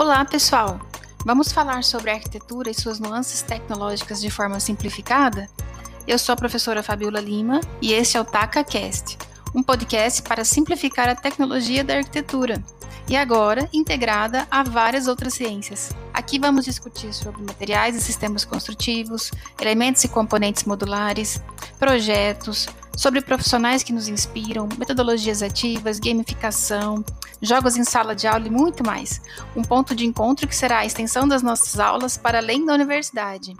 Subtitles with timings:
[0.00, 0.78] Olá, pessoal!
[1.24, 5.50] Vamos falar sobre a arquitetura e suas nuances tecnológicas de forma simplificada?
[6.06, 9.18] Eu sou a professora Fabiola Lima e este é o TacaCast,
[9.52, 12.62] um podcast para simplificar a tecnologia da arquitetura
[13.08, 15.90] e agora integrada a várias outras ciências.
[16.14, 21.42] Aqui vamos discutir sobre materiais e sistemas construtivos, elementos e componentes modulares,
[21.76, 27.04] projetos, sobre profissionais que nos inspiram, metodologias ativas, gamificação,
[27.40, 29.22] jogos em sala de aula e muito mais.
[29.54, 33.54] Um ponto de encontro que será a extensão das nossas aulas para além da universidade.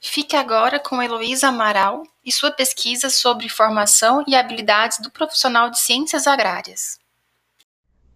[0.00, 5.80] Fique agora com Heloísa Amaral e sua pesquisa sobre formação e habilidades do profissional de
[5.80, 7.01] ciências agrárias.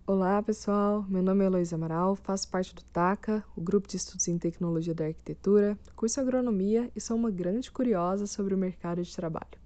[0.09, 1.05] Olá, pessoal.
[1.09, 4.95] Meu nome é Heloísa Amaral, faço parte do TACA, o Grupo de Estudos em Tecnologia
[4.95, 9.59] da Arquitetura, curso Agronomia e sou uma grande curiosa sobre o mercado de trabalho.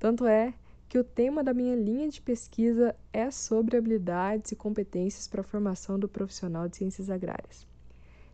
[0.00, 0.52] Tanto é
[0.88, 5.44] que o tema da minha linha de pesquisa é sobre habilidades e competências para a
[5.44, 7.64] formação do profissional de ciências agrárias.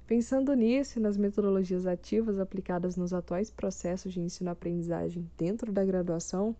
[0.06, 6.56] Pensando nisso e nas metodologias ativas aplicadas nos atuais processos de ensino-aprendizagem dentro da graduação,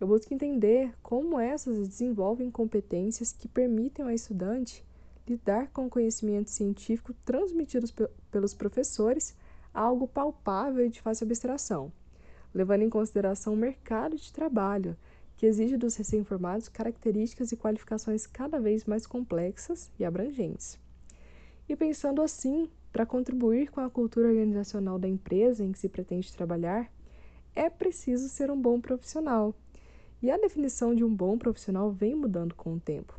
[0.00, 4.84] eu busco entender como essas desenvolvem competências que permitem ao estudante
[5.26, 7.86] lidar com o conhecimento científico transmitido
[8.30, 9.36] pelos professores
[9.74, 11.92] algo palpável e de fácil abstração,
[12.54, 14.96] levando em consideração o mercado de trabalho,
[15.36, 20.78] que exige dos recém-formados características e qualificações cada vez mais complexas e abrangentes.
[21.68, 26.32] E pensando assim, para contribuir com a cultura organizacional da empresa em que se pretende
[26.32, 26.90] trabalhar,
[27.54, 29.54] é preciso ser um bom profissional.
[30.20, 33.14] E a definição de um bom profissional vem mudando com o tempo.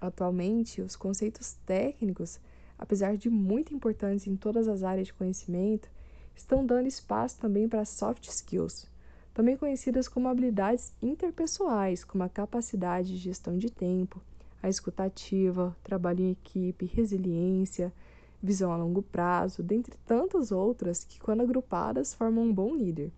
[0.00, 2.40] Atualmente, os conceitos técnicos,
[2.76, 5.88] apesar de muito importantes em todas as áreas de conhecimento,
[6.34, 8.86] estão dando espaço também para soft skills,
[9.32, 14.20] também conhecidas como habilidades interpessoais, como a capacidade de gestão de tempo,
[14.60, 17.92] a escutativa, trabalho em equipe, resiliência,
[18.42, 23.12] visão a longo prazo, dentre tantas outras que, quando agrupadas, formam um bom líder.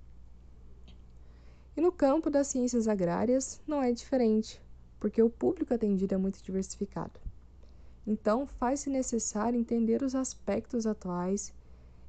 [1.80, 4.60] E no campo das ciências agrárias não é diferente,
[4.98, 7.18] porque o público atendido é muito diversificado.
[8.06, 11.54] Então, faz-se necessário entender os aspectos atuais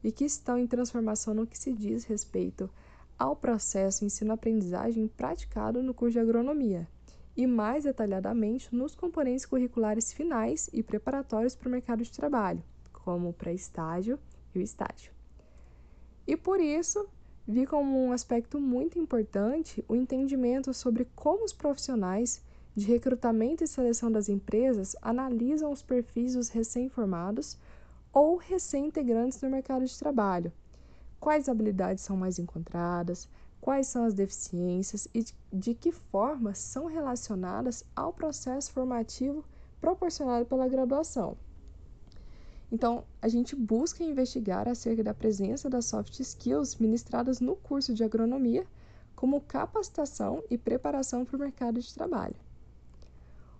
[0.03, 2.69] e que estão em transformação no que se diz respeito
[3.17, 6.85] ao processo ensino-aprendizagem praticado no curso de agronomia
[7.37, 12.61] e, mais detalhadamente, nos componentes curriculares finais e preparatórios para o mercado de trabalho,
[12.91, 14.19] como o pré-estágio
[14.53, 15.13] e o estágio.
[16.27, 17.07] E por isso,
[17.51, 22.41] vi como um aspecto muito importante o entendimento sobre como os profissionais
[22.73, 27.57] de recrutamento e seleção das empresas analisam os perfis dos recém-formados
[28.13, 30.51] ou recém-integrantes no mercado de trabalho.
[31.19, 33.27] Quais habilidades são mais encontradas,
[33.59, 35.09] quais são as deficiências?
[35.13, 39.43] E de que forma são relacionadas ao processo formativo
[39.81, 41.35] proporcionado pela graduação.
[42.71, 48.03] Então, a gente busca investigar acerca da presença das soft skills ministradas no curso de
[48.03, 48.65] agronomia
[49.13, 52.35] como capacitação e preparação para o mercado de trabalho.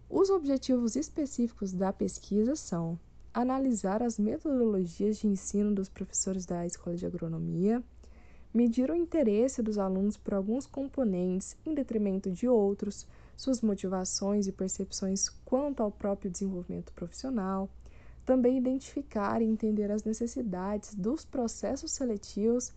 [0.10, 2.98] Os objetivos específicos da pesquisa são
[3.34, 7.84] analisar as metodologias de ensino dos professores da Escola de Agronomia,
[8.54, 13.06] medir o interesse dos alunos por alguns componentes em detrimento de outros,
[13.38, 17.70] suas motivações e percepções quanto ao próprio desenvolvimento profissional,
[18.26, 22.72] também identificar e entender as necessidades dos processos seletivos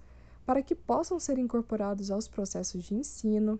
[0.44, 3.58] para que possam ser incorporados aos processos de ensino,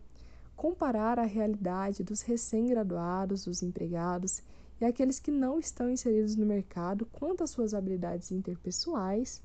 [0.57, 4.43] comparar a realidade dos recém-graduados, dos empregados
[4.81, 9.43] e aqueles que não estão inseridos no mercado quanto às suas habilidades interpessoais.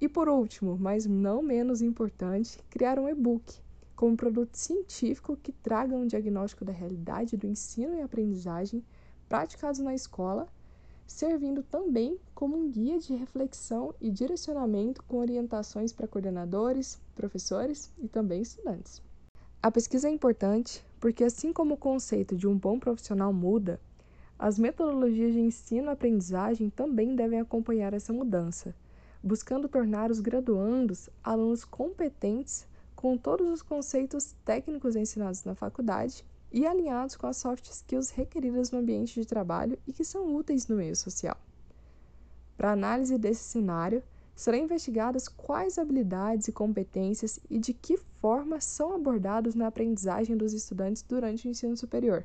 [0.00, 3.54] E por último, mas não menos importante, criar um e-book
[3.94, 8.84] como produto científico que traga um diagnóstico da realidade do ensino e aprendizagem
[9.28, 10.48] praticados na escola,
[11.06, 18.08] servindo também como um guia de reflexão e direcionamento com orientações para coordenadores, professores e
[18.08, 19.02] também estudantes.
[19.62, 23.80] A pesquisa é importante porque, assim como o conceito de um bom profissional muda,
[24.38, 28.74] as metodologias de ensino-aprendizagem também devem acompanhar essa mudança,
[29.22, 32.66] buscando tornar os graduandos alunos competentes
[32.96, 38.70] com todos os conceitos técnicos ensinados na faculdade e alinhados com as soft skills requeridas
[38.70, 41.36] no ambiente de trabalho e que são úteis no meio social.
[42.56, 44.02] Para análise desse cenário,
[44.34, 50.52] serão investigadas quais habilidades e competências e de que forma são abordados na aprendizagem dos
[50.52, 52.24] estudantes durante o ensino superior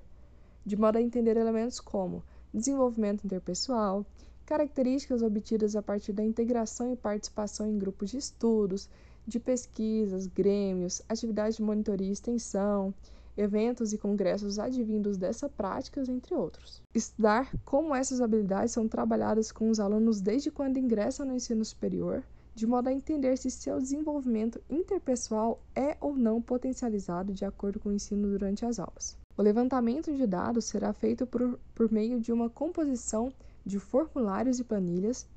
[0.67, 2.21] de modo a entender elementos como
[2.53, 4.05] desenvolvimento interpessoal,
[4.45, 8.89] características obtidas a partir da integração e participação em grupos de estudos,
[9.25, 12.93] de pesquisas, grêmios, atividades de monitoria e extensão,
[13.37, 16.81] eventos e congressos advindos dessa prática, entre outros.
[16.93, 22.23] Estudar como essas habilidades são trabalhadas com os alunos desde quando ingressam no ensino superior,
[22.55, 27.89] de modo a entender se seu desenvolvimento interpessoal é ou não potencializado de acordo com
[27.89, 29.15] o ensino durante as aulas.
[29.37, 33.31] O levantamento de dados será feito por, por meio de uma composição
[33.63, 35.27] de formulários e planilhas,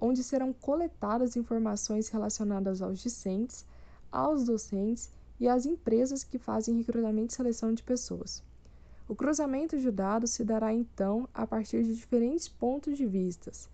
[0.00, 3.64] onde serão coletadas informações relacionadas aos discentes,
[4.10, 8.42] aos docentes e às empresas que fazem recrutamento e seleção de pessoas.
[9.08, 13.68] O cruzamento de dados se dará então a partir de diferentes pontos de vistas,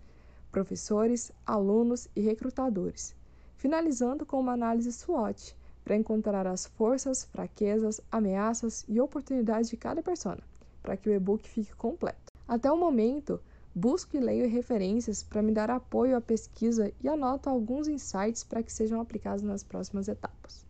[0.51, 3.13] professores, alunos e recrutadores,
[3.57, 10.01] finalizando com uma análise SWOT para encontrar as forças, fraquezas, ameaças e oportunidades de cada
[10.01, 10.41] persona,
[10.81, 12.31] para que o e-book fique completo.
[12.47, 13.41] Até o momento,
[13.73, 18.63] busco e leio referências para me dar apoio à pesquisa e anoto alguns insights para
[18.63, 20.65] que sejam aplicados nas próximas etapas.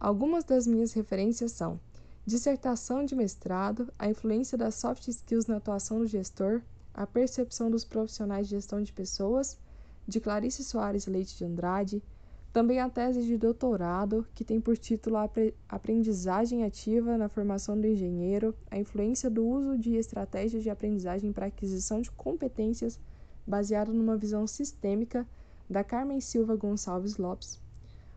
[0.00, 1.78] Algumas das minhas referências são
[2.24, 6.62] dissertação de mestrado, a influência das soft skills na atuação do gestor,
[6.94, 9.58] a percepção dos profissionais de gestão de pessoas,
[10.08, 12.02] de Clarice Soares Leite de Andrade,
[12.50, 15.16] também a tese de doutorado, que tem por título
[15.68, 21.46] Aprendizagem Ativa na Formação do Engenheiro, a influência do uso de estratégias de aprendizagem para
[21.46, 22.98] aquisição de competências
[23.46, 25.28] baseado numa visão sistêmica,
[25.68, 27.60] da Carmen Silva Gonçalves Lopes.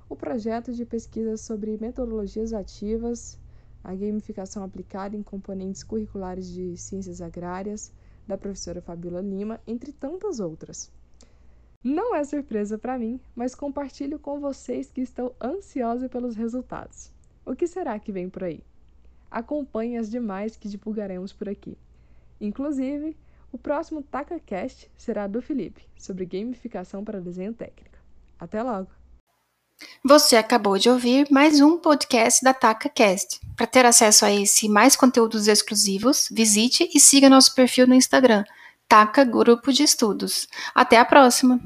[0.09, 3.39] O projeto de pesquisa sobre metodologias ativas,
[3.83, 7.91] a gamificação aplicada em componentes curriculares de ciências agrárias,
[8.27, 10.91] da professora Fabiola Lima, entre tantas outras.
[11.83, 17.11] Não é surpresa para mim, mas compartilho com vocês que estou ansiosa pelos resultados.
[17.45, 18.63] O que será que vem por aí?
[19.29, 21.77] Acompanhe as demais que divulgaremos por aqui.
[22.39, 23.17] Inclusive,
[23.51, 27.97] o próximo TacaCast será do Felipe, sobre gamificação para desenho técnico.
[28.39, 29.02] Até logo!
[30.03, 33.39] Você acabou de ouvir mais um podcast da TacaCast.
[33.55, 37.93] Para ter acesso a esse e mais conteúdos exclusivos, visite e siga nosso perfil no
[37.93, 38.43] Instagram,
[38.87, 40.47] Taca Grupo de Estudos.
[40.75, 41.59] Até a próxima!